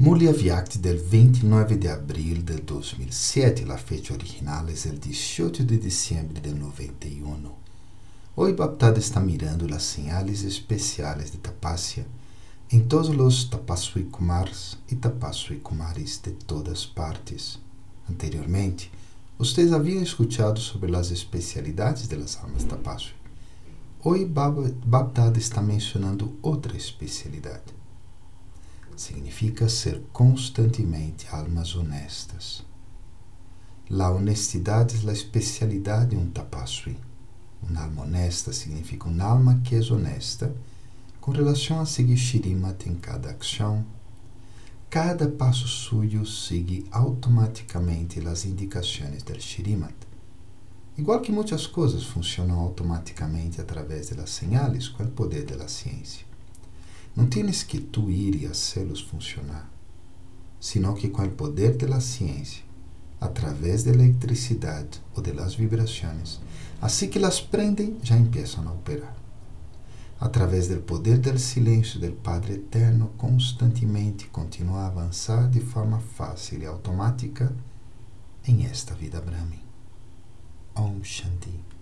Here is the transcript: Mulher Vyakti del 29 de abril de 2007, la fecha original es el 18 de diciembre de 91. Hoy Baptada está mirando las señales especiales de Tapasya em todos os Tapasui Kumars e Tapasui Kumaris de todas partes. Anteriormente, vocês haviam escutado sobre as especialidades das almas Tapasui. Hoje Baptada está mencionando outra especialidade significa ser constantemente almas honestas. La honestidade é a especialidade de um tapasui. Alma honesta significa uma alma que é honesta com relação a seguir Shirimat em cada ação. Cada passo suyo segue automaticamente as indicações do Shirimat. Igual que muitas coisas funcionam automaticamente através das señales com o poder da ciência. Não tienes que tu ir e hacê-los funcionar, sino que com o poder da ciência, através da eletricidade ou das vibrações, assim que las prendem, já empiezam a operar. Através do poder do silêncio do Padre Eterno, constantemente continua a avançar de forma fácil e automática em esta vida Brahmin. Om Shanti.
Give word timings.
Mulher 0.00 0.32
Vyakti 0.32 0.78
del 0.78 0.96
29 1.00 1.76
de 1.76 1.88
abril 1.88 2.44
de 2.44 2.58
2007, 2.58 3.66
la 3.66 3.76
fecha 3.76 4.14
original 4.14 4.68
es 4.68 4.86
el 4.86 5.00
18 5.00 5.64
de 5.64 5.76
diciembre 5.76 6.40
de 6.40 6.54
91. 6.54 7.52
Hoy 8.36 8.52
Baptada 8.52 9.00
está 9.00 9.18
mirando 9.18 9.66
las 9.66 9.82
señales 9.82 10.44
especiales 10.44 11.32
de 11.32 11.38
Tapasya 11.38 12.06
em 12.70 12.78
todos 12.78 13.08
os 13.08 13.50
Tapasui 13.50 14.04
Kumars 14.04 14.78
e 14.88 14.94
Tapasui 14.94 15.56
Kumaris 15.56 16.20
de 16.22 16.30
todas 16.30 16.86
partes. 16.86 17.58
Anteriormente, 18.08 18.92
vocês 19.36 19.72
haviam 19.72 20.00
escutado 20.00 20.60
sobre 20.60 20.94
as 20.94 21.10
especialidades 21.10 22.06
das 22.06 22.38
almas 22.40 22.62
Tapasui. 22.62 23.16
Hoje 24.04 24.24
Baptada 24.24 25.40
está 25.40 25.60
mencionando 25.60 26.36
outra 26.40 26.76
especialidade 26.76 27.78
significa 29.00 29.68
ser 29.68 30.02
constantemente 30.12 31.26
almas 31.30 31.74
honestas. 31.74 32.64
La 33.90 34.10
honestidade 34.10 35.06
é 35.06 35.10
a 35.10 35.12
especialidade 35.12 36.10
de 36.10 36.16
um 36.16 36.30
tapasui. 36.30 36.98
Alma 37.76 38.02
honesta 38.02 38.52
significa 38.52 39.08
uma 39.08 39.24
alma 39.24 39.60
que 39.64 39.74
é 39.74 39.80
honesta 39.92 40.54
com 41.20 41.30
relação 41.30 41.80
a 41.80 41.86
seguir 41.86 42.16
Shirimat 42.16 42.86
em 42.86 42.94
cada 42.96 43.30
ação. 43.30 43.84
Cada 44.90 45.28
passo 45.28 45.68
suyo 45.68 46.24
segue 46.26 46.86
automaticamente 46.90 48.26
as 48.26 48.44
indicações 48.44 49.22
do 49.22 49.40
Shirimat. 49.40 49.94
Igual 50.96 51.20
que 51.20 51.30
muitas 51.30 51.66
coisas 51.66 52.04
funcionam 52.04 52.58
automaticamente 52.58 53.60
através 53.60 54.10
das 54.10 54.30
señales 54.30 54.88
com 54.88 55.04
o 55.04 55.10
poder 55.10 55.44
da 55.44 55.68
ciência. 55.68 56.26
Não 57.18 57.26
tienes 57.26 57.64
que 57.64 57.80
tu 57.80 58.12
ir 58.12 58.40
e 58.40 58.46
hacê-los 58.46 59.00
funcionar, 59.00 59.68
sino 60.60 60.94
que 60.94 61.08
com 61.08 61.24
o 61.24 61.30
poder 61.32 61.76
da 61.76 61.98
ciência, 61.98 62.62
através 63.20 63.82
da 63.82 63.90
eletricidade 63.90 65.02
ou 65.16 65.20
das 65.20 65.56
vibrações, 65.56 66.38
assim 66.80 67.08
que 67.08 67.18
las 67.18 67.40
prendem, 67.40 67.98
já 68.04 68.16
empiezam 68.16 68.68
a 68.68 68.72
operar. 68.72 69.16
Através 70.20 70.68
do 70.68 70.76
poder 70.76 71.18
do 71.18 71.36
silêncio 71.40 71.98
do 71.98 72.12
Padre 72.12 72.52
Eterno, 72.52 73.10
constantemente 73.18 74.28
continua 74.28 74.82
a 74.82 74.86
avançar 74.86 75.50
de 75.50 75.58
forma 75.58 75.98
fácil 75.98 76.62
e 76.62 76.66
automática 76.66 77.52
em 78.46 78.64
esta 78.64 78.94
vida 78.94 79.20
Brahmin. 79.20 79.64
Om 80.76 81.02
Shanti. 81.02 81.77